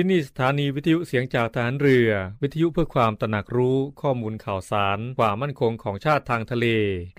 [0.00, 2.10] ที่นี่สถานีวิทยุเสียงจากฐานเรือ
[2.42, 6.66] วิทยุเพื่อความตระหนักรู้ข้อมูลข่าวสาร ความมั่นคงของชาติทางทะเล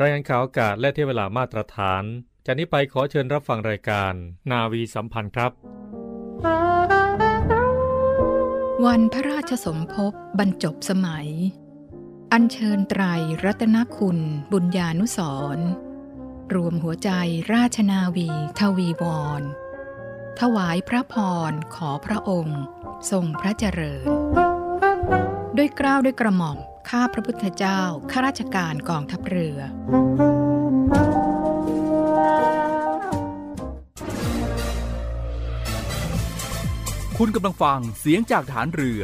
[0.02, 2.04] รายงานข่าวอากาศและเทเวลามาตรฐาน
[2.46, 4.14] จากนี้ไปขอเชิญรับฟังรายการ
[4.52, 5.52] นาวีสัมพันธ์ครับ
[8.86, 11.28] วันพระราชสมภพบรรจบสมัย
[12.32, 13.04] อัญเชิญไตร
[13.46, 14.20] รัตนคุณ
[14.52, 15.20] บุญญานุส
[15.58, 15.60] ร
[16.54, 17.10] รวมหัวใจ
[17.54, 19.06] ราชนาวี ทวีว
[19.42, 19.44] ร
[20.44, 21.16] ถวายพระพ
[21.50, 22.62] รขอพระองค์
[23.12, 24.06] ทรงพระเจริญ
[25.58, 26.58] ด้วยกล้าวด้วยกระหม่อม
[26.90, 27.82] ข้าพระพุทธเจ้า
[28.12, 29.58] ข้าราชการกองทัพเรือ
[37.18, 39.02] คุณกำลังฟังเสียงจากฐานเรือ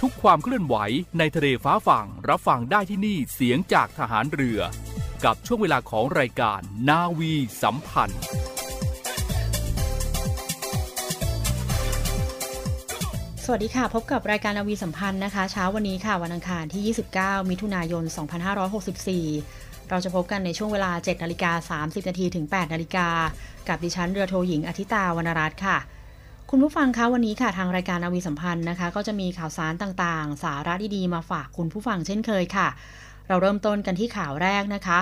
[0.00, 0.76] ทุกความเคลื่อนไหว
[1.18, 4.60] ในทะเลฟ้าฝั่งรับฟังได้ที่นี่เสียงจากทหารเรือ
[5.24, 8.22] กับช่วงเวลาของรายการนาวีสัมพันธ์
[13.50, 18.04] สวัสดีค่ะ พบกับรายการนาวีสัมพันธ์นะคะเช้าวันนี้ค่ะ วันอังคารที่ 29 มิถุนายน
[18.76, 23.08] 2564 เราจะพบกันในช่วงเวลา 7นาฬิกา30นาทีถึง 8นาฬิกา
[23.68, 25.78] กับดิฉันเรือโทหญิงอธิตาวรรณรัตน์ค่ะ
[26.50, 32.68] คุณผู้ฟังคะวันนี้ค่ะทางรายการนาวีสัมพันธ์นะคะ ก็จะมีข่าวสารต่างๆ สาระดีๆมาฝากคุณผู้ฟังเช่นเคยค่ะ
[33.28, 35.00] เราเริ่มต้นกันที่ข่าวแรกนะคะ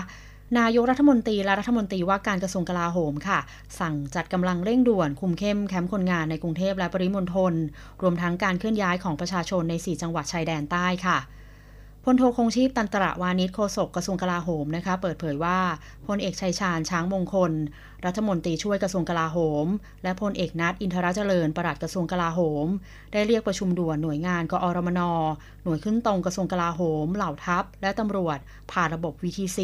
[0.59, 3.39] นายกรัฐมนตรีและรัฐมนตรีว่าการกระทรวงกลาโหมค่ะ
[3.81, 7.55] สั่งจัดกำลังเร่งด่วนคุมเข้มแคมป์คนงานในกรุงเทพและปริมณฑล
[8.03, 11.19] รวมทั้งการเคลื่อนย้ายของประชาชนใน 4 จังหวัดชายแดนใต้ค่ะ
[12.09, 15.59] พลโทคงชีพตันตระวานิชโฆษกกระทรวงกลาโหมนะคะ เปิดเผยว่า
[16.07, 17.53] พลเอกชัยชาญช้างมงคล
[18.07, 19.67] รัฐมนตรีช่วยกระทรวงกลาโหม
[20.03, 22.67] และพลเอกณัฐอินทรเจริญปลัดกระทรวงกลาโหม
[23.13, 25.01] ได้เรียกประชุมด่วนหน่วยงานกอรมน
[25.65, 28.39] หน่วยขึ้นตรงกระทรวงกลาโหม เหล่าทัพ และตำรวจ
[28.73, 29.59] ผ่านระบบ VTC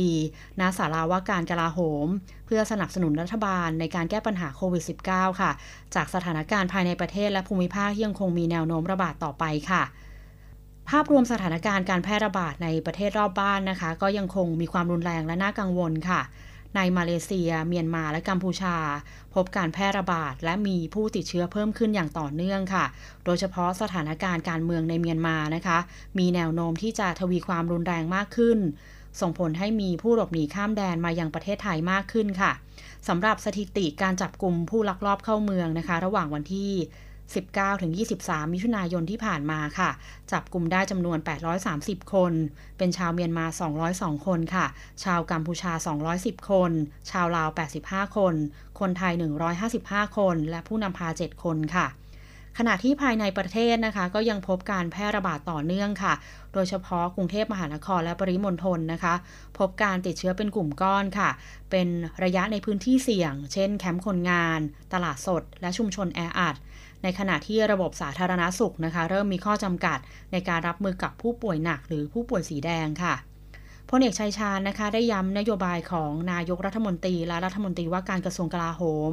[0.60, 2.06] ณศาลาว่าการกลาโหม
[2.46, 4.82] เพื่อสนับสนุนรัฐบาลในการแก้ปัญหาโควิด
[5.12, 5.50] -19 ค่ะ
[5.94, 9.84] จากสถานการณ์ภายในประเทศและภูมิภาคยังคงมีแนวโน้มระบาดต่อไปค่ะ
[10.88, 16.20] ภาพรวมสถานการณ์การแพร่ระบาดในประเทศรอบบ้านนะคะ ก็ยังคงมีความรุนแรงและน่ากังวลค่ะ
[16.76, 18.76] ในมาเลเซีย เมียนมาและกัมพูชา
[19.34, 22.84] พบการแพร่ระบาดและมีผู้ติดเชื้อเพิ่มขึ้นอย่างต่อเนื่องค่ะ
[23.24, 25.78] โดยเฉพาะสถานการณ์การเมืองในเมียนมานะคะ
[26.18, 28.58] มีแนวโน้มที่จะทวีความรุนแรงมากขึ้น
[29.20, 32.52] ส่งผลให้มีผู้หลบหนีข้ามแดนมายังประเทศไทยมากขึ้นค่ะ
[33.08, 36.72] สำหรับสถิติการจับกลุ่มผู้ลักลอบเข้าเมืองนะคะ ระหว่างวันที่
[37.56, 39.90] 19ถึง23 มิถุนายนที่ผ่านมาค่ะ
[40.32, 41.18] จับกลุ่มได้จำนวน
[41.66, 42.32] 830 คน
[42.78, 43.46] เป็นชาวเมียนมา
[43.86, 44.66] 202 คนค่ะ
[45.04, 45.72] ชาวกัมพูชา
[46.12, 46.70] 210 คน
[47.10, 47.48] ชาวลาว
[47.82, 48.34] 85 คน
[48.80, 49.12] คนไทย
[49.60, 51.88] 155 คน และผู้นำพา 7 คนค่ะ
[52.58, 56.14] ขณะที่ภายในประเทศนะคะก็ยังพบการแพร่ระบาดต่อเนื่องค่ะ
[56.52, 59.14] โดยเฉพาะกรุงเทพมหานครและปริมณฑลนะคะ
[59.58, 61.30] พบการติดเชื้อเป็นกลุ่มก้อนค่ะ
[61.70, 61.88] เป็น
[62.24, 64.60] ระยะในพื้นที่เสี่ยง เช่น แคมป์คนงาน
[64.92, 66.56] ตลาดสด และชุมชนแออัด
[67.02, 69.98] ในขณะที่ระบบสาธารณาสุขนะคะ เริ่มมีข้อจำกัด
[70.32, 73.14] ในการรับมือกับผู้ป่วยหนักหรือผู้ป่วยสีแดงค่ะ
[73.90, 79.12] พลเอกชัยชาญนะคะ ได้ย้ำนโยบายของนายกรัฐมนตรีและรัฐมนตรีว่าการกระทรวงกลาโหม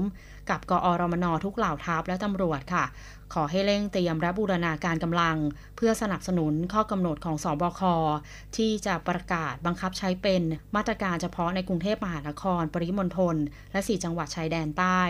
[0.49, 2.85] กับกอรมนทุกเหล่าทัพและตำรวจค่ะ
[3.33, 5.37] ขอให้เร่งเตรียมและบูรณาการกำลัง
[5.75, 7.81] เพื่อสนับสนุนข้อกำหนดของสอบค
[8.57, 10.41] ที่จะประกาศบังคับใช้เป็น
[10.75, 13.35] มาตรการเฉพาะในกรุงเทพมหานคร ปริมณฑล
[13.71, 15.01] และ 4 จังหวัดชายแดนใต้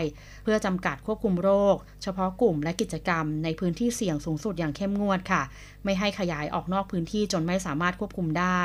[0.44, 5.42] เพื่อจำกัดควบคุมโรค เฉพาะกลุ่มและกิจกรรม ในพื้นที่เสี่ยงสูงสุดอย่างเข้มงวดค่ะ
[5.84, 8.62] ไม่ให้ขยายออกนอกพื้นที่จนไม่สามารถควบคุมได้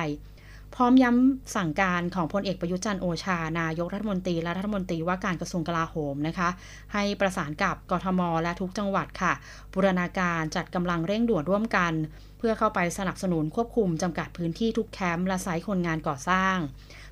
[0.75, 6.49] พร้อมย้ำสั่งการของพลเอกประยุจันโอชา นายกรัฐมนตรีและรัฐมนตรีว่าการกระทรวงกลาโหมนะคะ
[6.93, 9.33] ให้ประสานกับกทม และทุกจังหวัดค่ะ
[9.73, 11.93] บูรณาการจัดกำลังเร่งด่วนร่วมกัน
[12.37, 16.57] เพื่อเข้าไปสนับสนุนควบคุมจำกัดพื้นที่ทุกแคมป์และไซต์คนงานก่อสร้าง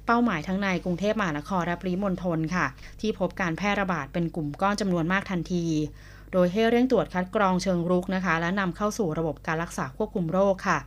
[0.05, 2.65] เป้าหมายทั้งในกรุงเทพมหานครและปริมณฑลค่ะ
[3.01, 5.65] ที่พบการแพร่ระบาดเป็นกลุ่มก้อนจำนวนมากทันที
[6.33, 10.79] โดยให้เร่งตรวจคัดกรองเชิงรุกนะคะ และนำเข้าสู่ระบบการรักษาควบคุมโรคค่ะ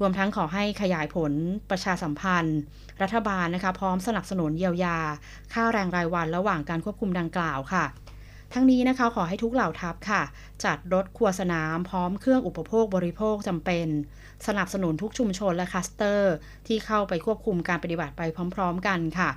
[0.00, 1.32] รวมทั้งขอให้ขยายผล
[1.70, 2.58] ประชาสัมพันธ์
[3.02, 4.98] รัฐบาลนะคะ พร้อมสนับสนุนเยียวยา
[5.52, 7.84] ค่าแรงรายวันระหว่างการควบคุมดังกล่าวค่ะ
[8.52, 10.22] ทั้งนี้นะคะขอให้ทุกเหล่าทัพค่ะ
[10.64, 13.86] จัดรถครัวสนามพร้อมเครื่องอุปโภคบริโภคจำเป็น
[14.46, 16.32] สนับสนุนทุกชุมชนและคัสเตอร์
[16.66, 18.22] ที่เข้าไปควบคุมการปฏิบัติไป
[18.54, 19.30] พร้อม ๆ กันค่ะ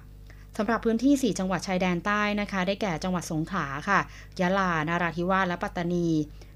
[0.57, 4.00] สำหรับพื้นที่ 4 จังหวัดชายแดนใต้นะคะ ได้แก่จังหวัดสงขลาค่ะ
[4.39, 6.07] ยะลา นาราธิวาส และปัตตานี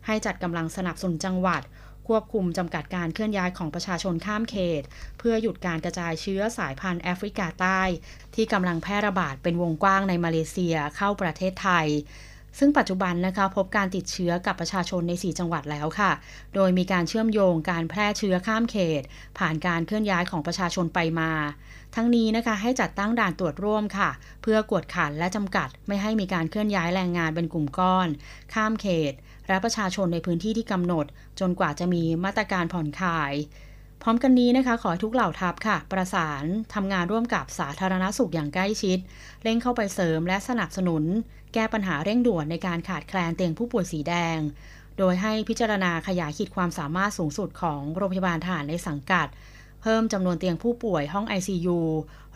[0.06, 1.62] ให้จัดกำลังสนับสนุนจังหวัด
[2.08, 4.84] ควบคุมจำกัดการเคลื่อนย้ายของประชาชนข้ามเขต
[5.20, 7.82] เพื่อหยุดการกระจายเชื้อสายพันธุ์แอฟริกาใต้
[8.36, 11.88] ที่กำลังแพร่ระบาดเป็นวงกว้างในมาเลเซียเข้าประเทศไทย
[12.60, 16.12] ซึ่งปัจจุบันนะคะพบการติดเชื้อกับประชาชนใน 4 จังหวัดแล้วค่ะ
[16.56, 19.02] โดยมีการเชื่อมโยงการแพร่เชื้อข้ามเขต
[19.38, 21.32] ผ่านการเคลื่อนย้ายของประชาชนไปมา
[21.96, 24.10] ทั้งนี้นะคะให้จัดตั้งด่านตรวจร่วมค่ะ
[24.42, 28.08] เพื่อกวดขันและจำกัดไม่ให้มีการเคลื่อนย้ายแรงงานเป็นกลุ่มก้อน
[28.54, 29.14] ข้ามเขต
[29.48, 31.06] และประชาชนในพื้นที่ที่กำหนด
[31.40, 33.34] จนกว่าจะมีมาตรการผ่อนคลาย
[34.02, 38.98] พร้อมกันนี้นะคะขอให้ทุกเหล่าทัพค่ะ ประสานทำงานร่วมกับสาธารณสุขอย่างใกล้ชิด
[39.44, 41.04] เร่งเข้าไปเสริมและสนับสนุน
[41.54, 44.40] แก้ปัญหาเร่งด่วนในการขาดแคลนเตียงผู้ป่วยสีแดง
[44.98, 49.28] โดยให้พิจารณาขยายขีดความสามารถสูงสุดของโรงพยาบาลทหารในสังกัด
[49.82, 51.80] เพิ่มจำนวนเตียงผู้ป่วยห้อง ICU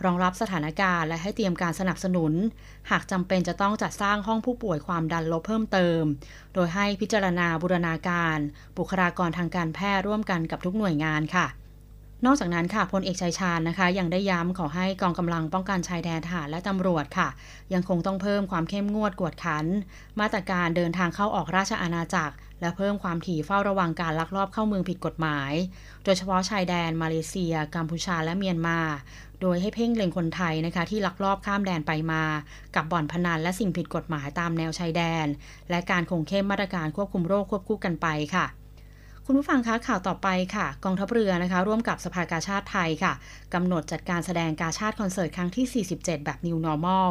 [0.04, 2.32] รองรับสถานการณ์และให้เตรียมการสนับสนุน
[2.90, 6.02] หากจำเป็นจะต้องจัดสร้างห้องผู้ป่วยความดันลบเพิ่มเติม
[6.54, 8.38] โดยให้พิจารณาบูรณาการ
[8.78, 11.46] บุคลากรทางการแพทย์ร่วมกันกับทุกหน่วยงานค่ะ
[12.26, 17.28] นอกจากนั้นค่ะพลเอกชัยชาญนะคะ ยังได้ย้ำขอให้กองกำลังป้องกันชายแดนทหารและตำรวจค่ะ
[17.72, 19.66] ยังคงต้องเพิ่มความเข้มงวดกวดขัน
[20.20, 25.52] มาตรการเดินทางเข้าออกราชอาณาจักร และเพิ่มความถี่เฝ้าระวังการลักลอบเข้าเมืองผิดกฎหมาย
[26.04, 28.78] โดยเฉพาะชายแดนมาเลเซีย กัมพูชาและเมียนมา
[29.40, 32.22] โดยให้เพ่งเล็งคนไทยนะคะ ที่ลักลอบข้ามแดนไปมา
[32.74, 35.26] กับบ่อนพนันและสิ่งผิดกฎหมายตามแนวชายแดน
[35.70, 38.46] และการคงเข้มมาตรการควบคุมโรคควบคู่กันไปค่ะ
[39.30, 43.12] คุณผู้ฟังคะข่าวต่อไปค่ะ กองทัพเรือนะคะ ร่วมกับสภากาชาติไทยค่ะ
[43.54, 47.10] กำหนดจัดการแสดงกาชาติคอนเสิร์ตครั้งที่ 47 แบบ New Normal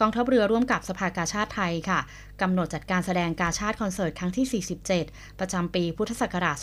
[0.00, 2.00] กองทัพเรือร่วมกับสภากาชาติไทยค่ะ
[2.42, 4.62] กำหนดจัดการแสดงกาชาติคอนเสิร์ตครั้งที่
[4.94, 6.56] 47 ประจำปีพุทธศักราช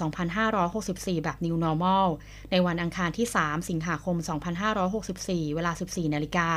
[0.59, 2.05] 2564 แบบ New Normal
[2.51, 4.17] ในวันอังคารที่ 3 สิงหาคม
[4.85, 6.49] 2564 เวลา 14 นาฬิกา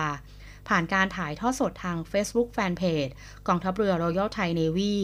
[0.69, 3.12] ผ่านการถ่ายทอดสดทาง Facebook Fanpage
[3.49, 4.94] กองทัพเรือ Royal Thai Navy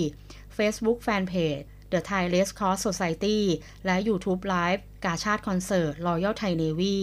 [0.56, 3.38] Facebook Fanpage The Thai Red Cross Society
[3.86, 6.96] และ YouTube Live กาชาติคอนเสิร์ต Royal Thai Navy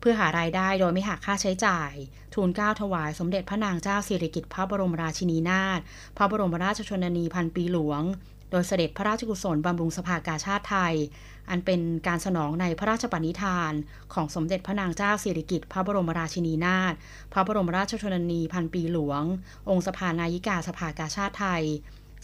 [0.00, 1.92] เพื่อหารายได้โดยไม่หักค่าใช้จ่าย
[2.34, 5.80] ทูลเกล้าถวายสมเด็จพระนางเจ้าสิริกิติ์พระบรมราชินีนาถ
[6.16, 8.02] พระบรมราชชนนีพันปีหลวง
[8.50, 10.94] โดยเสด็จพระราชกุศลบำรุงสภากาชาติไทย
[11.50, 13.72] อันเป็นการสนองในพระราชปณิธาน
[14.14, 16.92] ของสมเด็จพระนางเจ้าสิริกิติ์พระบรมราชินีนาถ
[17.32, 19.22] พระบรมราชชนนีพันปีหลวง
[19.68, 21.64] องค์สภานายิกาสภากาชาติไทย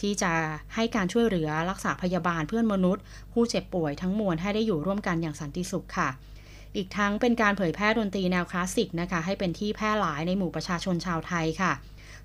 [0.02, 0.32] ที่จะ
[0.74, 3.02] ให้การช่วยเหลือรักษาพยาบาลเพื่อนมนุษย์
[3.32, 6.08] ผู้เจ็บป่วยทั้งมวลให้ได้อยู่ร่วมกันอย่างสันติสุขค่ะ
[6.76, 11.72] อีกทั้งเป็นการเผยแพร่ดนตรีแนวคลาสสิกนะคะ ให้เป็นที่แพร่หลายในหมู่ประชาชนชาวไทยค่ะ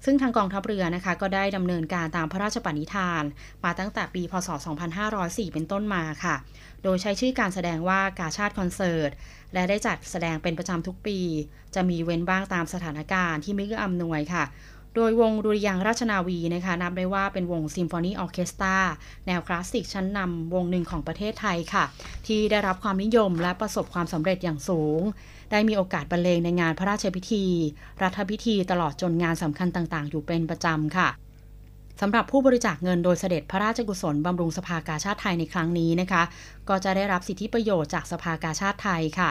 [0.06, 3.24] ซึ่งทางกองทัพเรือนะคะ ก็ได้ดำเนินการตามพระราชปณิธาน
[3.64, 4.50] มาตั้งแต่ปี พศ
[5.02, 6.36] 2504 เป็นต้นมาค่ะ
[6.84, 9.12] โดยใช้ชื่อการแสดงว่ากาชาดคอนเสิร์ต
[9.54, 11.20] และได้จัดแสดงเป็นประจำทุกปี
[11.76, 14.44] จะมีเว้นบ้างตามสถานการณ์ที่ไม่เอื้ออำนวยค่ะ
[14.96, 18.78] โดยวงดุริยางค์ราชนาวีนะคะนับได้ว่าเป็นวงซิมโฟนีออร์เคสตรา
[19.28, 21.84] แนวคลาสสิกชั้นนำวงหนึ่งของประเทศไทยค่ะ
[22.28, 25.02] ที่ได้รับความนิยมและประสบความสำเร็จอย่างสูง
[25.52, 27.46] ได้มีโอกาสบรรเลงในงานพระราชพิธี
[28.02, 31.10] รัฐพิธีตลอดจนงานสำคัญต่างๆ อยู่เป็นประจำค่ะ
[32.02, 36.24] สำหรับผู้บริจาคเงินโดยเสด็จพระราชกุศลบำรุงสภากาชาติไทยในครั้งนี้นะคะ
[36.70, 39.30] ก็จะได้รับสิทธิประโยชน์จากสภากาชาติไทยค่ะ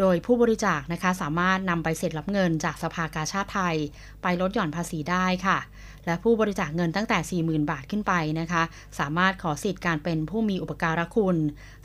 [0.00, 3.76] โดยผู้บริจาคนะคะสามารถนำใบเสร็จรับเงินจากสภากาชาติไทย
[4.22, 5.58] ไปลดหย่อนภาษีได้ค่ะ
[6.06, 8.62] และผู้บริจาคเงินตั้งแต่ 40,000 บาทขึ้นไปนะคะ
[8.98, 11.36] สามารถขอสิทธิ์การเป็นผู้มีอุปการะคุณ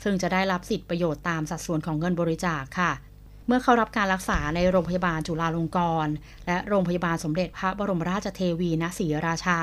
[0.02, 2.92] ซึ่งจะได้รับสิทธิประโยชน์ตามสัดส่วนของเงินบริจาคค่ะ
[3.46, 6.12] เมื่อเข้ารับการรักษาในโรงพยาบาลจุฬาลงกรณ์
[6.46, 9.60] และโรงพยาบาลสมเด็จพระบรมราชเทวีณศรีราชา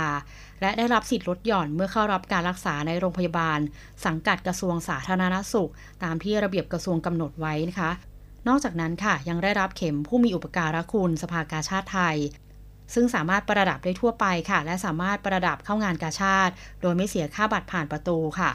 [0.62, 3.60] และได้รับสิทธิ์ลดหย่อนเมื่อเข้ารับการรักษาในโรงพยาบาล
[4.06, 5.72] สังกัดกระทรวงสาธารณสุข
[6.04, 7.92] ตามที่ระเบียบกระทรวงกำหนดไว้นะคะ
[8.48, 12.18] นอกจากนั้นค่ะ ยังได้รับเข็มผู้มีอุปการะคุณสภากาชาติไทย
[12.94, 18.52] ซึ่งสามารถประดับได้ทั่วไปค่ะ และสามารถประดับเข้างานกาชาติ โดยไม่เสียค่าบัตรผ่านประตูค่ะ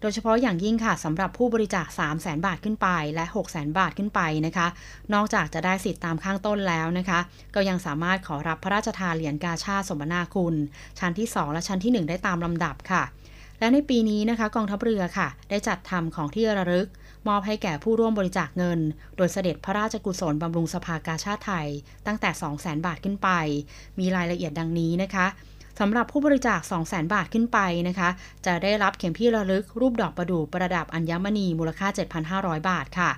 [0.00, 4.66] โดยเฉพาะอย่างยิ่งค่ะสำหรับผู้บริจาค 3 0 0แสนบาทขึ้นไปและ 6 0แสนบาทขึ้นไปนะคะ
[5.14, 7.20] นอกจากจะได้สิทธิ์ตามข้างต้นแล้วนะคะ
[7.54, 10.54] ก็ยังสามารถขอรับพระราชทานเหรียญกาชาติสมนาคุณ
[10.98, 13.02] ชั้นที่ 2 และชั้นที่ 1 ได้ตามลำดับค่ะ
[13.58, 16.88] และในปีนี้นะคะ กองทัพเรือค่ะ ได้จัดทำของที่ระลึก
[17.28, 18.80] มอบให้แก่ผู้ร่วมบริจาคเงิน
[19.16, 21.68] โดยเสด็จพระราชกุศลบำรุงสภากาชาติไทย
[22.06, 23.28] ตั้งแต่ 2 0 0แสนบาทขึ้นไป
[23.98, 25.26] มีรายละเอียดดังนี้นะคะ
[25.80, 28.08] สำหรับผู้บริจาค 2 0 0แสนบาทขึ้นไปนะคะ
[28.46, 31.88] จะได้รับเข็มที่ระลึกรูปดอกประดู่ประดับอัญมณีมูลค่า
[32.28, 33.10] 7,500 บาทค่ะ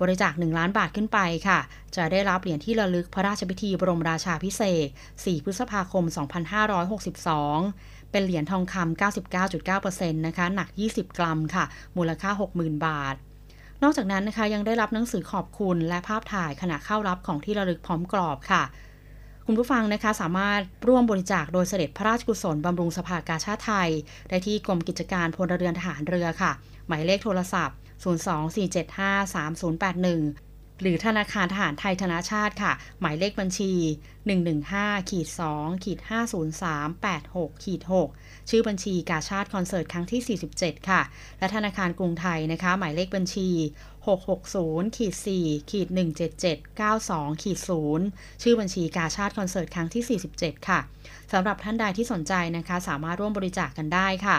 [0.00, 1.18] บริจาค 1 ล้านบาทขึ้นไป
[1.48, 1.58] ค่ะ
[1.96, 6.04] จะได้รับเหรียญที่ระลึกพระราชพิธีบรมราชาพิเศษ 4 พฤษภาคม
[6.88, 9.02] 2562 เป็นเหรียญทองคำ
[9.40, 11.64] 99.9%นะคะ หนัก 20 กรัมค่ะ
[11.96, 13.16] มูลค่า 60,000 บาท
[13.82, 18.62] นอกจากนั้นนะคะยังได้รับหนังสือขอบคุณและภาพถ่ายขณะเข้ารับของที่ระลึกพร้อมกรอบค่ะ
[19.46, 23.90] คุณผู้ฟังนะคะสามารถร่วมบริจาคโดยเสด็จพระราชกุศลบำรุงสภากาชาติไทย
[24.28, 26.52] ได้ที่กรมกิจการพลเรือนทหารเรือค่ะ
[26.86, 30.51] หมายเลขโทรศัพท์ 024753081
[30.82, 33.72] หรือธนาคารทหารไทยธนาชาติค่ะ หมายเลขบัญชี
[34.40, 35.98] 115ขีด2ขีด
[36.80, 37.80] 50386ขีด
[38.16, 41.00] 6ชื่อบัญชีกาชาติคอนเสิร์ตครั้งที่ 47 ค่ะ
[41.38, 43.48] และธนาคารกรุงไทยนะคะ หมายเลขบัญชี
[44.22, 45.88] 660ขีด4ขีด
[46.64, 47.58] 17792ขีด
[48.00, 50.80] 0ชื่อบัญชีกาชาติคอนเสิร์ตครั้งที่ 47 ค่ะ
[51.32, 54.38] สำหรับท่านใดที่สนใจนะคะ สามารถร่วมบริจาคกกันได้ค่ะ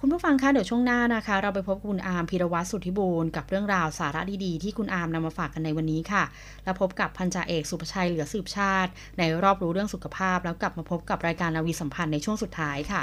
[0.00, 6.24] คุณผู้ฟังคะเดี๋ยวช่วงหน้านะคะ เราไปพบคุณอาร์มพีรวัตรสุทธิบูรณ์กับเรื่องราวสาระดีๆ ที่คุณอาร์มนำมาฝากกันในวันนี้ค่ะ
[6.64, 13.02] แล้วพบกับพันจ่าเอกสุภชัยเหลือสืบชาติ ในรอบรู้เรื่องสุขภาพ แล้วกลับมาพบกับรายการนาวีสัมพันธ์ในช่วงสุดท้ายค่ะ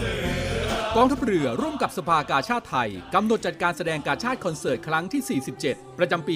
[0.97, 6.35] กองทัพเรือร่วมกับสภากาชาติไทย กำหนดจัดการแสดงการชาติคอนเสิร์ตครั้งที่ 47 ประจำปี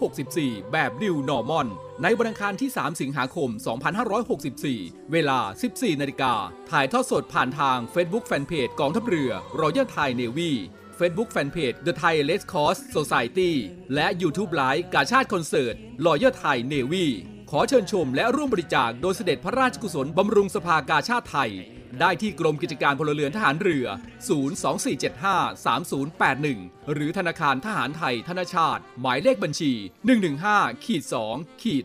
[0.00, 1.68] 2564 แบบ New Normal
[2.02, 3.48] ในวันอังคารที่ 3 สิงหาคม
[4.30, 5.38] 2564 เวลา
[5.70, 6.34] 14 นาฬิกา
[6.70, 10.52] ถ่ายทอดสดผ่านทาง Facebook Fanpage กองทัพเรือ Royal Thai Navy
[10.98, 13.52] Facebook Fanpage The Thai Red Cross Society
[13.94, 15.74] และ YouTube Live กาชาติคอนเสิร์ต
[16.06, 17.06] Royal Thai Navy
[17.50, 21.52] ขอเชิญชมและร่วมบริจาคโดยเสด็จพระราชกุศลบำรุงสภากาชาติไทย
[22.00, 23.86] ได้ที่กรมกิจการพลเรือนทหารเรือ
[25.18, 29.72] 024753081 หรือธนาคารทหารไทยธนชาติ หมายเลขบัญชี
[30.28, 31.84] 115ขีด2ขีด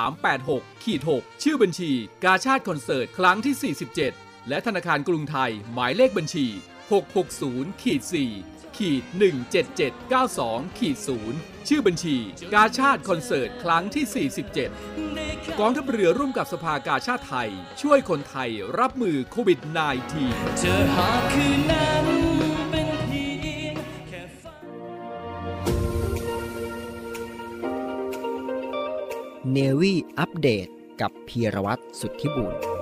[0.00, 1.92] 50386ขีด6ชื่อบัญชี
[2.24, 3.74] กาชาติคอนเสิร์ต ครั้งที่
[4.08, 6.46] 47 และธนาคารกรุงไทย หมายเลขบัญชี
[6.94, 8.02] 660ขีด
[8.38, 9.04] 4ขีด
[9.90, 10.96] 17792ขีด
[11.32, 12.16] 0ชื่อบัญชี
[12.54, 14.28] กาชาติคอนเสิร์ต ครั้งที่
[14.90, 17.50] 47 กองทัพเรือร่วมกับสภากาชาติไทย
[17.82, 19.60] ช่วยคนไทยรับมือโควิด
[20.08, 22.06] -19 เจอหาคืนนั้น
[22.70, 23.24] เป็นเพี
[23.64, 23.76] ยง
[24.08, 24.64] แค่ฝัน
[29.52, 30.68] เนวี่อัปเดต
[31.00, 32.75] กับพีรวัตรสุทธิบุญ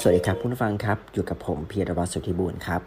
[0.00, 2.80] สวัสดีครับคุณผู้ฟังครับ อยู่กับผมเพียรวัตรสุทธิบุญครับ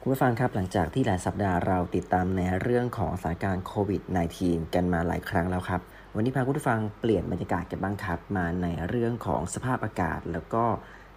[0.00, 4.02] คุณผู้ฟังครับหลังจากที่หลายสัปดาห์เราติดตามในเรื่องของสถานการณ์โควิด
[4.38, 5.80] -19 กันมาหลายครั้งแล้วครับ
[6.14, 10.64] วันนี้พาคุณผู้ฟังเปลี่ยนบรรยากาศกันบ้างครับ มาในเรื่องของสภาพอากาศ แล้วก็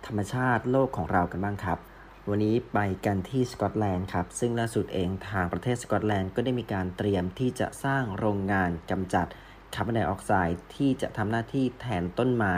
[0.06, 1.80] ธรรมชาติโลกของเรากันบ้างครับ
[2.30, 9.28] วันนี้ไปกันที่สกอตแลนด์ครับซึ่งล่าสุดเองทางประเทศสกอตแลนด์ก็ได้มีการเตรียมที่จะสร้างโรงงานกำจัด
[9.76, 12.54] คาร์บอนไดออกไซด์ที่จะทำหน้าที่แทนต้นไม้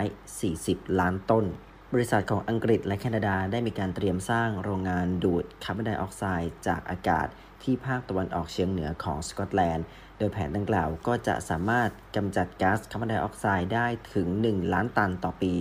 [0.48, 1.48] 40 ล้านต้น
[1.96, 7.28] บริษัทของอังกฤษและแคนาดาได้มีการเตรียมสร้างโรงงานดูดคาร์บอนไดออกไซด์จากอากาศ
[7.64, 9.86] ที่ภาคตะวันออกเฉียงเหนือของสกอตแลนด์
[10.18, 15.54] โดยแผนดังกล่าวก็จะสามารถกำจัดก๊าซคาร์บอนไดออกไซด์ได้ถึง 1 ล้านตันต่อปี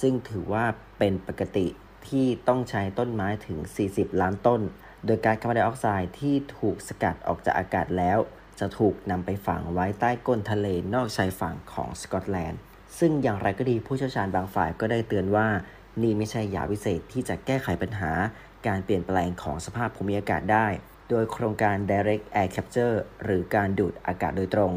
[0.00, 0.64] ซึ่งถือว่า
[0.98, 1.66] เป็นปกติ
[2.08, 3.58] ที่ต้องใช้ต้นไม้ถึง
[3.90, 4.60] 40 ล้านต้น
[5.04, 8.18] โดยก๊าซคาร์บอนไดออกไซด์ที่ถูกสกัดออกจากอากาศแล้ว
[8.60, 12.62] จะถูกนำไปฝังไว้ใต้ก้นทะเลนอกชายฝั่งของสกอตแลนด์
[12.98, 15.46] ซึ่งอย่างไรก็ดีผู้เชี่ยวชาญบางฝ่ายก็ได้เตือนว่า
[16.02, 18.12] นี่ไม่ใช่ยาวิเศษที่จะแก้ไขปัญหา
[18.66, 20.66] การเปลี่ยนแปลงของสภาพภูมิอากาศได้
[21.10, 24.72] โดยโครงการ Direct Air Capture หรือการดูดอากาศโดยตรง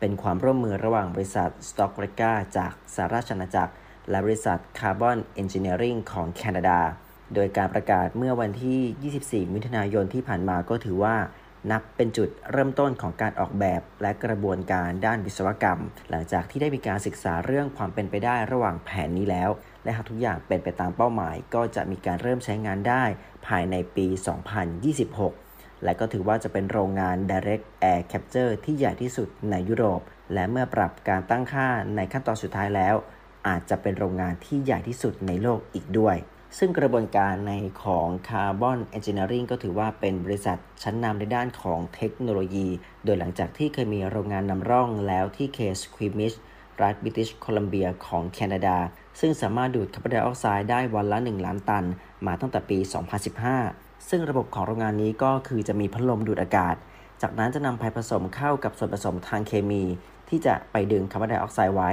[0.00, 3.72] เป็นความร่วมมือระหว่างบริษัท s t o c k r e g a จากสหราชอาณาจักร
[4.10, 6.80] และบริษัท Carbon Engineering ของแคนาดา
[7.34, 11.16] โดยการประกาศเมื่อวันที่ 24 มิถุนายนที่ผ่านมาก็ถือว่า
[11.70, 19.50] นับเป็นจุดเริ่มต้นของการออกแบบและกระบวนการด้านวิศวกรรม หลังจากที่ได้มีการศึกษาเรื่องความเป็นไปได้ระหว่างแผนนี้แล้ว
[19.84, 23.04] และหากทุกอย่างเป็นไปตามเป้าหมาย ก็จะมีการเริ่มใช้งานได้
[23.46, 24.06] ภายในปี
[24.94, 30.00] 2026 และก็ถือว่าจะเป็นโรงงาน Direct Air Capture ที่ใหญ่ที่สุดในยุโรป
[30.34, 32.94] และเมื่อปรับการตั้งค่าในขั้นตอนสุดท้ายแล้ว
[33.48, 36.16] อาจจะเป็นโรงงานที่ใหญ่ที่สุดในโลกอีกด้วย
[36.56, 37.52] ซึ่งกระบวนการใน
[37.82, 42.68] ของ Carbon Engineering ก็ถือว่าเป็นบริษัทชั้นนำในด้านของเทคโนโลยี
[43.04, 46.32] โดยหลังจากที่เคยมีโรงงานนำร่องแล้วที่เคสควิมิช
[46.82, 48.76] รัฐบริติชโคลัมเบียของแคนาดา
[49.20, 51.84] ซึ่งสามารถดูดคาร์บอนไดออกไซด์ได้วันละ 1 ล้านตัน
[52.26, 52.78] มาตั้งแต่ปี
[53.44, 56.76] 2015 ซึ่งระบบของโรงงานนี้ก็คือจะมีพัดลมดูดอากาศ
[57.22, 59.82] จากนั้นจะนำไปผสมเข้ากับส่วนผสมทางเคมี
[60.28, 61.90] ที่จะไปดึงคาร์บอนไดออกไซด์ไว้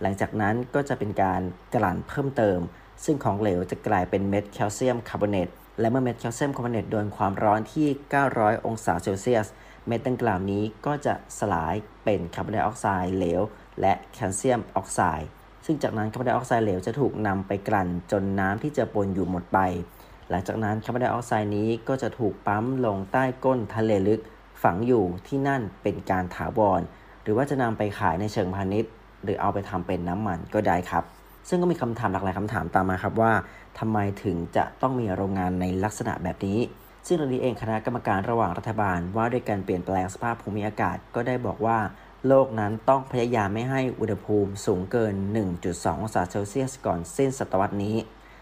[0.00, 1.40] หลังจากนั้นก็จะเป็นการ
[1.74, 2.58] กลั่นเพิ่มเติม
[3.04, 5.48] ซึ่งของเหลวจะกลายเป็นเม็ดแคลเซียมคาร์บอเนต
[5.80, 7.88] และเมื่อเม็ดแคลเซียมคาร์บอเนตโดนความร้อนที่
[8.26, 9.46] 900 องศาเซลเซียส
[9.86, 13.42] เม็ดดังกล่าวนี้ก็จะสลายเป็นคาร์บอนไดออกไซด์เหลว
[13.80, 15.28] และแคลเซียมออกไซด์
[15.66, 19.58] ซึ่งจากนั้นคาร์บอนไดออกไซด์เหลวจะถูกนำไปกลั่นจนน้ำที่จะปนอยู่หมดไป
[20.30, 24.20] หลังจากนั้นคาร์บอนไดออกไซด์นี้ก็จะถูกปั๊มลงใต้ก้นทะเลลึก
[24.62, 26.80] ฝังอยู่ที่นั่นเป็นการถาวร
[27.22, 28.92] หรือว่าจะนำไปขายในเชิงพาณิชย์
[29.22, 31.04] หรือเอาไปทำเป็นน้ำมันก็ได้ครับ
[31.48, 33.32] ซึ่งก็มีคำถามหลากหลายคำถามตามมาครับว่า
[33.78, 36.58] ทำไมถึงจะต้องมีโรงงานในลักษณะแบบนี้
[37.06, 41.78] ซึ่งเรื่องนี้เองคณะกรรมการระหว่างรัฐบาลว่าด้วยการเปลี่ยนแปลงสภาพภูมิอากาศก็ได้บอกว่า
[42.28, 45.14] โลกนั้นต้องพยายามไม่ให้อุณหภูมิสูงเกิน
[45.58, 47.96] 1.2 องศาเซลเซียสก่อนสิ้นศตวรรษนี้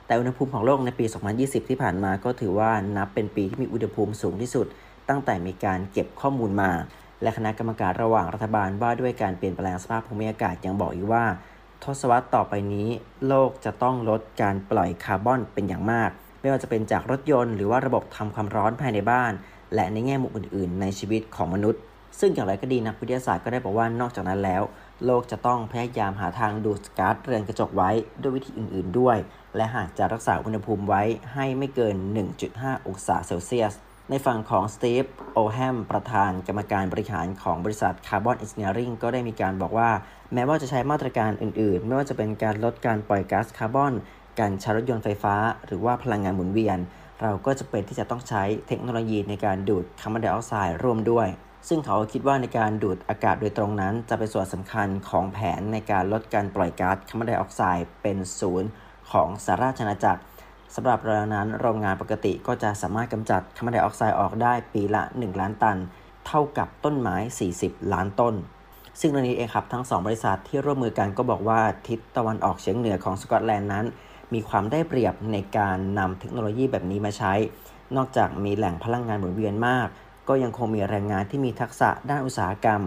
[0.07, 1.05] แต่อุณหภูมิของโลกในปี
[1.39, 4.67] 2020 ที่ผ่านมาก็ถือว่านับเป็นปีที่มีอุณหภูมิสูงที่สุด
[5.09, 6.71] ตั้งแต่มีการเก็บข้อมูลมา
[7.23, 11.25] และคณะกรรมการระหว่างรัฐบาลว่าด้วยการเปลี่ยนแปลงสภาพภูมิอากาศยังบอกอีกว่า
[11.85, 12.89] ทศวรรษต่อไปนี้
[13.29, 16.11] โลกจะต้องลดการปล่อยคาร์บอนเป็นอย่างมาก
[16.41, 19.33] ไม่ว่าจะเป็นจากรถยนต์หรือว่าระบบทำความร้อนภายในบ้าน
[19.75, 21.81] และในแง่มุมอื่น ๆ ในชีวิตของมนุษย์
[22.21, 24.63] ซึ่งอย่างไรก็ดีนักวิทยาศาสตร์ก็ได้บอกว่านอกจากนั้นแล้ว
[25.05, 29.17] โลกจะต้องพยายามหาทางดูดก๊าซเรือนกระจกไว้ด้วยวิธีอื่น ๆ ด้วย
[29.57, 31.03] และหากจะรักษาอุณหภูมิไว้
[31.35, 31.97] ให้ไม่เกิน
[32.43, 33.75] 1.5 องศาเซลเซียส
[34.11, 39.91] ในฝั่งของสตีฟโอแฮมประธานกรรมการบริหารของบริษัท Carbon Engineering ก็ได้มีการบอกว่า
[40.35, 43.93] แม้ว่าจะใช้มาตรการอื่นๆ ไม่ว่าจะเป็นการลดการปล่อยก๊าซคาร์บอน
[44.41, 45.35] การใช้รถยนต์ไฟฟ้า
[45.67, 46.79] หรือว่าพลังงานหมุนเวียน
[47.23, 51.29] เราก็จำเป็นที่จะต้องใช้เทคโนโลยีในการดูดคาร์บอนไดออกไซด์ร่วมด้วย
[51.69, 58.69] ซึ่งเขาคิดว่าในการดูดอากาศโดยตรงนั้น จะเป็นส่วนสำคัญของแผนในการลดการปล่อยก๊าซคาร์บอนไดออกไซด์เป็นศูนย์
[59.13, 60.21] ของสหราชอาณาจักร
[60.77, 65.79] สำหรับเรานั้นโรงงานปกติก็จะสามารถกำจัดคาร์บอนไดออกไซด์ออกได้ปีละ 1 ล้านตัน
[66.27, 67.17] เท่ากับต้นไม้
[67.55, 68.35] 40 ล้านต้น
[69.01, 73.85] ซึ่งเรื่องนี้เองครับทั้ง 2 บริษัทที่ร่วมมือกันก็บอกว่าทิศตะวันออกเฉียงเหนือของสกอตแลนด์นั้น
[74.35, 77.33] มีความได้เปรียบในการนำเทคโนโลยีแบบนี้มาใช้
[77.97, 79.89] นอกจากมีแหล่งพลังงานหมุนเวียนมาก
[80.29, 82.83] ก็ยังคงมีแรงงานที่มีทักษะด้านอุตสาหกรรม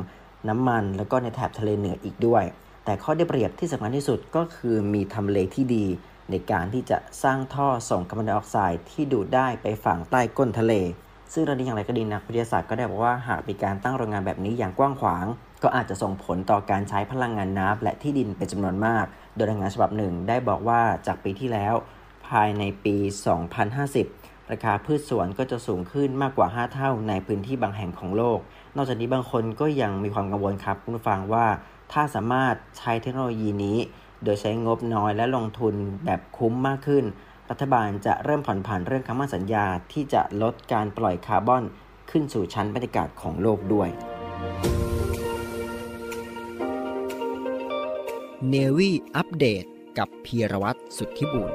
[0.50, 2.44] น้ำมัน แล้วก็ในแถบทะเลเหนืออีกด้วย
[2.86, 5.86] แต่ข้อได้เปรียบที่สำคัญที่สุดก็คือมีทำเลที่ดี
[6.30, 10.74] ในการที่จะสร้างท่อส่งคาร์บอนไดออกไซด์ที่ดูดได้ไปฝังใต้ก้นทะเล
[11.34, 15.26] ซึ่งเรื่องนี้อย่างไรก็ดีนักวิทยาศาสตร์ก็ได้บอกว่าหากมีการตั้งโรงงานแบบนี้อย่างกว้างขวาง
[15.64, 19.06] ก็อาจจะส่งผลต่อการใช้พลังงานน้ำและที่ดินเป็นจำนวนมาก
[19.36, 21.74] โดยรายงานฉบับหนึ่งได้บอกว่าจากปีที่แล้ว
[22.28, 22.96] ภายในปี
[23.74, 28.40] 2050 ราคาพืชสวนก็จะสูงขึ้นมากกว่า 5 เท่าในพื้นที่บางแห่งของโลก
[28.76, 31.46] นอกจากนี้บางคนก็ยังมีความกังวลครับคุณผู้ฟังว่า
[31.94, 33.78] ถ้าสามารถใช้เทคโนโลยีนี้
[34.24, 35.74] โดยใช้งบน้อยและลงทุน
[36.06, 37.06] แบบคุ้มมากขึ้น
[37.50, 41.64] รัฐบาลจะเริ่มผ่อนผันเรื่องคำมั่นสัญญาที่จะลดการปล่อยคาร์บอน
[42.10, 43.90] ขึ้นสู่ชั้นบรรยากาศของโลกด้วย
[48.50, 49.66] เนวี่อัปเดต
[49.98, 51.52] กับพีรวัตรสุทธิบุญ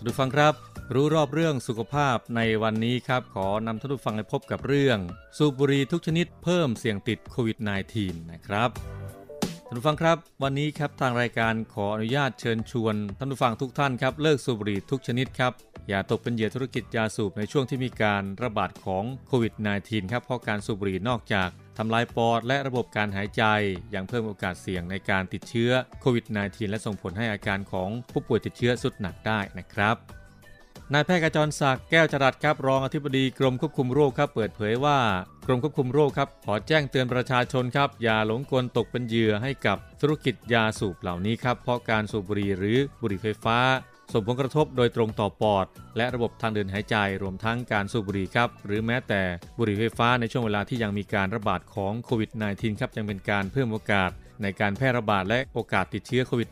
[0.00, 0.54] คครับทุกฟังครับ
[0.94, 4.98] รู้รอบเรื่องสุขภาพในวันนี้ครับ ขอนำท่านผู้ฟังไปพบกับเรื่อง
[5.36, 7.58] สูบบุหรี่ทุกชนิดเพิ่มเสี่ยงติดโควิด
[7.94, 8.70] -19 นะครับ
[9.66, 15.52] ท่านผู้ฟังครับ วันนี้ครับทางรายการขออนุญาตเชิญชวนท่านผู้ฟังทุกท่านครับเลิกสูบบุหรี่ทุกชนิดครับ
[15.88, 21.48] อย่าตกเป็นเหยื่อธุรกิจยาสูบในช่วงที่มีการระบาดของโควิด -19 ครับเพราะการสูบบุหรี่นอกจาก
[21.82, 23.44] ทำลายปอดและระบบการหายใจ
[23.94, 29.96] ยังเพิ่มโอกาสเสี่ยงในการติดเชื้อโควิด -19 และส่งผลให้อาการของผู้ป่วยติดเชื้อสุดหนักได้นะครับ
[30.92, 34.98] นายแพทย์กระจรศักดิ์แก้วจรัสครับรองอธิบดีกรมควบคุมโรคครับเปิดเผยว่า
[35.46, 43.58] กรมควบคุมโรคครับขอแจ้งเตือนประชาชนครับอย่าหลงกลตกเป็นเหยื่อให้กับธุรกิจยาสูบเหล่านี้ครับเพราะการสูบบุหรี่หรือบุหรี่ไฟฟ้า
[44.12, 49.22] ส่งผลกระทบโดยตรงต่อปอด และระบบทางเดินหายใจรวมทั้งการสูบบุหรี่ครับ หรือแม้แต่
[49.58, 54.10] บุหรี่ไฟฟ้าในช่วงเวลาที่ยังมีการระบาดของโควิด -19 ครับยังเป็นการเพิ่มโอกาส
[54.42, 56.50] ในการแพร่ระบาดและโอกาสติดเชื้อโควิด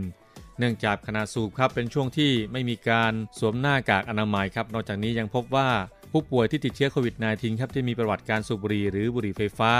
[0.00, 5.68] -19 เนื่องจากขณะสูบครับเป็นช่วงที่ไม่มีการสวมหน้ากากอนามัยครับนอกจากนี้ยังพบว่า
[6.12, 9.72] ผู้ป่วยที่ติดเชื้อโควิด -19 ครับที่มีประวัติการสูบบุหรี่หรือบุหรี่ไฟฟ้า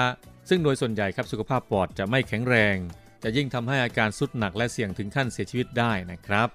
[0.49, 2.77] ซึ่งโดยส่วนใหญ่ครับสุขภาพปอดจะไม่แข็งแรง
[3.23, 6.49] จะยิ่งทำให้อาการสุดหนักและเสี่ยงถึงขั้นเสียชีวิตได้นะครับ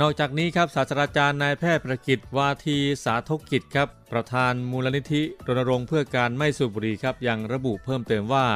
[0.00, 8.46] นอกจากนี้ครับศาสตราจารย์นายแพทย์ประกิตวาทีสาธกิจครับ ประธานมูลนิธิรณรงค์เพื่อการไม่สูบบุหรี่ครับยังระบุเพิ่มเติมว่า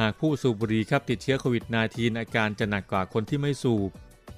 [0.00, 3.90] หากผู้สูบบุหรี่ครับติดเชื้อโควิด -19 อาการจะหนักกว่าคนที่ไม่สูบ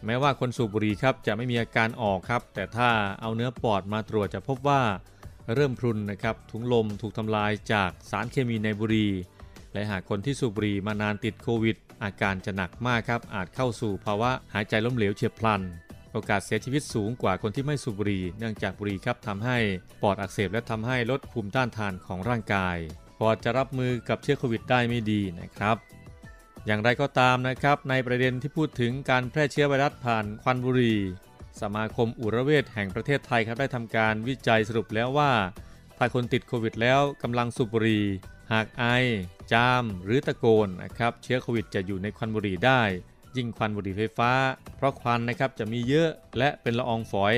[0.04, 4.82] แม้ว่าคนสูบบุหรี่ครับจะไม่มีอาการออกครับ แต่ถ้าเอาเนื้อปอดมาตรวจจะพบว่า
[5.54, 9.12] เริ่มพรุนนะครับถุงลมถูกทำลายจากสารเคมีในบุหรี่
[9.72, 15.62] และหากคนที่สูบบุหรี่มานานติดโควิด อาการจะหนักมากครับอาจเข้าสู่ภาวะหายใจล้มเหลวเฉียบพลัน
[16.14, 19.58] โอกาสเสียชีวิตสูงกว่าคนที่ไม่สูบบุหรี่เนื่องจากบุหรี่ครับทำให้
[20.02, 22.76] ปอดอักเสบและทำให้ลดภูมิต้านทานของร่างกาย
[23.20, 25.76] ปอดจะรับมือกับเชื้อโควิดได้ไม่ดีนะครับ
[26.66, 31.00] อย่างไรก็ตามนะครับ ในประเด็นที่พูดถึงการแพร่เชื้อไวรัสผ่านควันบุหรี่
[31.60, 35.32] สมาคมอุระเวชแห่งประเทศไทยครับได้ทำการวิจัยสรุปแล้วว่า
[35.98, 38.04] ถ้าคนติดโควิดแล้วกำลังสูบบุหรี่
[38.52, 38.84] หากไอ
[39.52, 42.82] จาม หรือตะโกนนะครับ เชื้อโควิดจะอยู่ในควันบุหรี่ได้
[43.36, 44.32] ยิ่งควันบุหรี่ไฟฟ้า
[44.76, 47.34] เพราะควันนะครับจะมีเยอะและเป็นละอองฝอย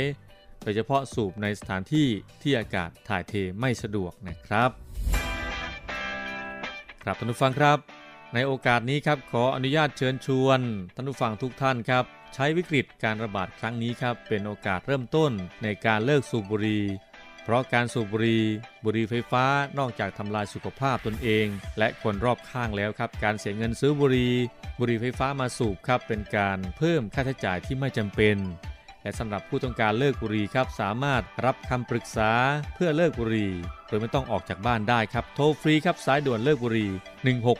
[0.62, 2.08] โดยเฉพาะสูบในสถานที่
[2.42, 4.70] ที่อากาศถ่ายเทไม่สะดวกนะครับ
[7.02, 7.78] ครับท่านผู้ฟังครับ
[8.34, 10.60] ในโอกาสนี้ครับขออนุญาตเชิญชวน
[10.94, 12.04] ท่านผู้ฟังทุกท่านครับ
[12.34, 15.30] ใช้วิกฤตการระบาดครั้งนี้ครับเป็นโอกาสเริ่มต้น
[15.62, 16.82] ในการเลิกสูบบุหรี่
[17.48, 18.44] เพราะการสูบบุหรี่
[18.84, 19.44] บุหรี่ไฟฟ้า
[19.78, 21.46] นอกจากทำลายสุขภาพตนเอง
[21.78, 24.34] และคนรอบข้างแล้วครับ การเสียเงินซื้อบุหรี่
[24.78, 28.36] บุหรี่ไฟฟ้ามาสูบครับเป็นการเพิ่มค่าใช้จ่ายที่ไม่จำเป็น
[29.02, 32.32] และสำหรับผู้ต้องการเลิกบุหรี่ครับสามารถรับคำปรึกษา
[32.74, 33.52] เพื่อเลิกบุหรี่
[33.88, 36.90] โดยไม่ต้องออกจากบ้านได้ครับ โทรฟรีครับสายด่วนเลิกบุหรี่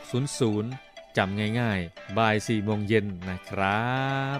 [0.03, 3.91] 1600จำง่ายๆ บ่าย4โมงเย็นนะครั
[4.37, 4.39] บ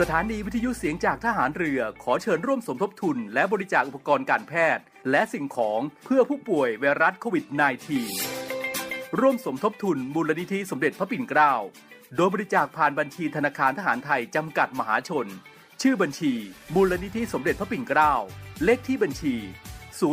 [0.00, 7.44] สถานีวิทยุเสียงจากทหารเรือขอเชิญร่วมสมทบทุน และบริจาคอุปกรณ์การแพทย์ และสิ่งของเพื่อผู้ป่วยไวรัสโควิด
[8.32, 11.54] -19 ร่วมสมทบทุนมูลนิธิสมเด็จพระปิ่นเกล้า
[12.16, 15.26] โดยบริจาคผ่านบัญชีธนาคารทหารไทยจำกัดมหาชน
[15.82, 16.32] ชื่อบัญชี
[16.74, 18.14] มูลนิธิสมเด็จพระปิ่นเกล้า
[18.64, 19.34] เลขที่บัญชี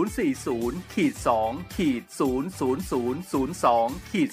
[0.07, 1.13] 040ขีด
[1.45, 2.03] 2ขีด
[2.67, 4.31] 00002ขีด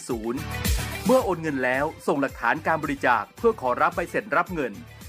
[0.51, 4.75] 0เมื่อโอนเงินแล้วส่งหลักฐานการบริจาคเพื่อขอรับใบเสร็จรับเงิน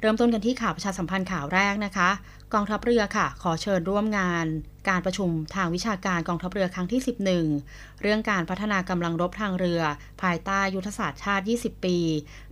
[0.00, 2.10] เริ่มต้นกันที่ข่าวประชาสัมพันธ์ข่าวแรกนะคะ
[2.54, 4.46] กองทัพเรือค่ะ ขอเชิญร่วมงาน
[4.88, 7.00] การประชุมทางวิชาการกองทัพเรือครั้งที่
[7.46, 9.80] 11 เรื่องการพัฒนากำลังรบทางเรือ
[10.22, 11.98] ภายใต้ยุทธศาสตร์ชาติ 20 ปี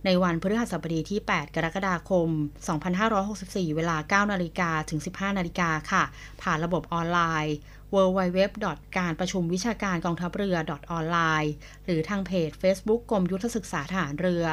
[0.05, 2.27] ในวันพฤหัสบดีที่ 8 กรกฎาคม
[3.01, 6.03] 2564 เวลา 9 นาฬิกาถึง 15 นาฬิกาค่ะ
[6.41, 7.55] ผ่านระบบออนไลน์
[7.93, 8.39] www.
[8.99, 10.57] การประชุมวิชาการกองทัพเรือ
[10.91, 11.51] ออนไลน์
[11.85, 14.45] หรือทางเพจ Facebook กรมยุทธศึกษาทหารเรือ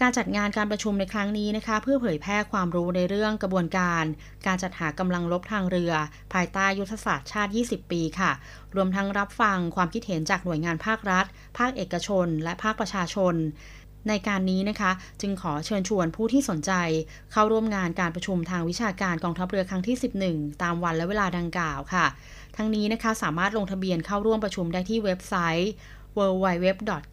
[0.00, 4.04] การจัดงานการประชุมในครั้งนี้นะคะ เพื่อเผยแพร่ความรู้ในเรื่องกระบวนการ
[4.46, 5.92] การจัดหากำลังรบทางเรือ
[6.32, 8.32] ภายใต้ยุทธศาสตร์ชาติ 20 ปีค่ะ
[8.74, 11.24] รวมทั้งรับฟังความคิดเห็นจากหน่วยงานภาครัฐ
[11.58, 13.34] ภาคเอกชน และภาคประชาชน
[14.08, 16.72] ในการนี้นะคะ จึงขอเชิญชวนผู้ที่สนใจ
[17.32, 19.96] เข้าร่วมงานการประชุมทางวิชาการกองทัพเรือครั้งที่
[20.28, 22.06] 11 ตามวันและเวลาดังกล่าวค่ะ
[22.56, 25.72] ทั้งนี้นะคะสามารถลงทะเบียนเข้าร่วมประชุมได้ที่เว็บไซต์
[26.18, 26.66] www.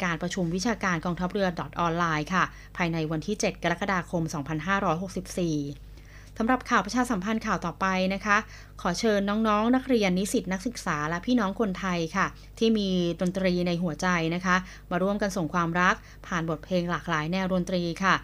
[0.04, 1.48] การประชุมวิชาการกองทัพเรือ
[1.80, 2.44] ออนไลน์ค่ะ
[2.78, 5.94] ภายในวันที่ 7 กรกฎาคม 2564
[6.38, 8.38] สำหรับข่าวประชาสัมพันธ์ข่าวต่อไปนะคะ
[8.82, 12.26] ขอเชิญน้องๆนักเรียนนิสิตนักศึกษาและพี่น้องคนไทยค่ะ
[12.60, 12.90] ที่มี
[13.22, 14.56] ดนตรีในหัวใจนะคะ
[14.92, 15.96] มาร่วมกันส่งความรัก
[16.28, 18.16] ผ่านบทเพลงหลากหลายแนวดนตรีค่ะ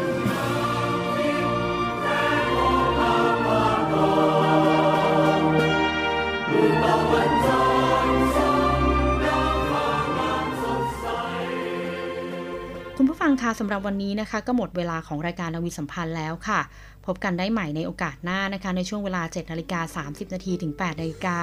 [13.31, 16.59] งคะสำหรับวันนี้นะคะ ก็หมดเวลาของรายการนาวีสัมพันธ์แล้วค่ะ
[17.05, 21.39] พบกันได้ใหม่ในโอกาสหน้านะคะ ในช่วงเวลา 7นาฬิกา30 นาทีถึง8นาฬิกา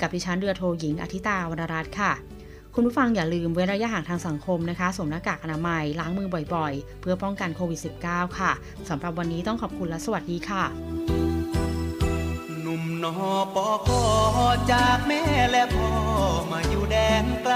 [0.00, 2.12] กับดิฉันเรือโทหญิงอาทิตาวรรรัตน์ค่ะ
[2.74, 8.52] คุณผู้ฟังอย่าลืมเว้นระยะห่างทางสังคมนะคะสวมหน้ากากอนามัยล้างมือบ่อยๆ เพื่อป้องกันโควิด -19 ค่ะ
[8.88, 10.64] สำหรับวันนี้ต้องขอบคุณและสวัสดีค่ะ
[12.60, 13.14] หนุ่มนอ
[13.54, 14.02] ปอคอ
[14.72, 15.90] จากแม่และพ่อ
[16.50, 17.54] มาอยู่แดนไกล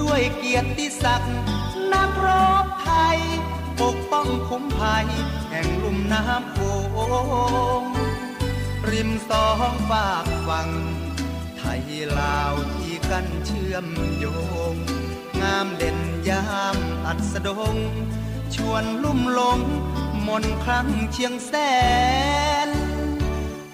[0.00, 1.59] ด้วยเกียรติศักดิ์
[1.94, 2.28] นักร
[2.64, 3.18] บไทย
[3.80, 5.06] ปกป้องคุ้มภัย
[5.50, 6.58] แห่งลุ่มน้ำโข
[7.80, 7.82] ง
[8.90, 10.70] ริมสองฝากฝั่ง
[11.58, 11.82] ไทย
[12.18, 13.86] ลาวที่กันเชื่อม
[14.18, 14.26] โย
[14.72, 14.74] ง
[15.40, 15.98] งามเด่น
[16.28, 16.76] ยาม
[17.06, 17.76] อัสดง
[18.54, 19.60] ชวนลุ่มลง
[20.26, 21.52] มนครั้งเชียงแส
[22.66, 22.68] น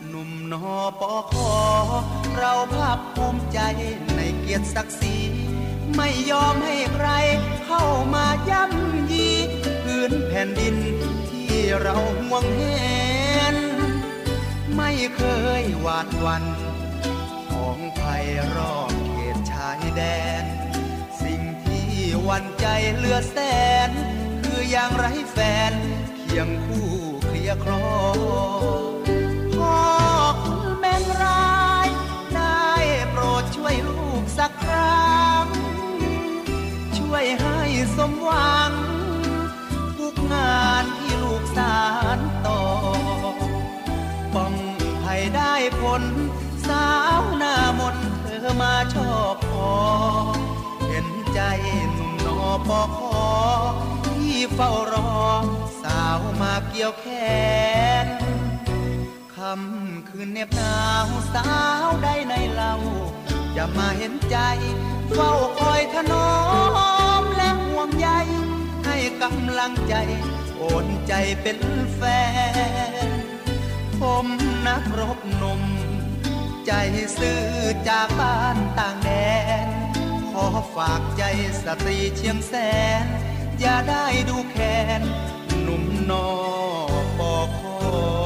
[0.09, 1.53] หนุ่มนอปอคอ
[2.37, 3.59] เราภาคภูมิใจ
[4.17, 5.17] ในเกียรติศักดิ์ศรี
[5.95, 7.09] ไม่ยอมให้ใคร
[7.67, 9.29] เข้ามาย่ำยี
[9.83, 10.77] พื้นแผ่นดิน
[11.31, 13.57] ที่เราห่วงเห็น
[14.77, 15.23] ไม่เค
[15.61, 16.45] ยหวาดวัน
[17.51, 20.03] ของภัยรอบเขตชายแด
[20.43, 20.45] น
[21.23, 21.89] สิ่งที่
[22.29, 23.37] วันใจเหลือแส
[23.89, 23.91] น
[24.43, 25.39] คืออย่างไรแฟ
[25.71, 25.73] น
[26.17, 26.91] เคียงคู่
[27.25, 27.87] เคลียร์คลอ
[29.57, 29.79] พ่อ
[30.45, 31.89] คุณแม่ร้าย
[32.35, 32.67] ได้
[33.11, 35.05] โปรดช่วยลูกสักครั้
[35.36, 35.36] ง
[37.13, 37.61] วยให้
[37.97, 38.73] สมหวัง
[39.99, 41.81] ทุกงานที่ลูกสา
[42.17, 42.63] รต่อ
[44.35, 44.55] ป้อง
[45.05, 46.03] ให้ได้ผล
[46.69, 46.89] สา
[47.21, 49.73] วหน้ามนเธอมาชอบพอ
[50.89, 51.41] เห็นใจ
[51.93, 53.27] หนุ่มนอปอคอ
[54.07, 55.27] ที่เฝ้ารอ
[55.83, 57.07] สาวมาเกี่ยวแข
[58.05, 58.07] น
[59.37, 61.51] คำคืนเน็บหนาวสา
[61.87, 62.75] วได้ในเล่า
[63.57, 64.39] จะมาเห็นใจ
[65.15, 66.31] เฝ้าคอยถนอ
[67.21, 68.09] มและห่วงใย
[68.87, 69.95] ให้กำลังใจ
[70.57, 71.59] โอนใจเป็น
[71.95, 72.03] แฟ
[73.09, 73.11] น
[74.01, 74.27] ผม
[74.67, 75.63] นักรบหนม
[76.67, 76.73] ใจ
[77.19, 77.43] ซื่อ
[77.89, 79.11] จากบ้านต่างแด
[79.67, 79.69] น
[80.31, 81.25] ขอฝากใจ
[81.63, 82.55] สตรีเชียงแส
[83.03, 83.07] น
[83.61, 85.03] อย่าได้ดูแค้น
[85.63, 86.29] หนุ่มนอ
[87.19, 88.26] ปอคอ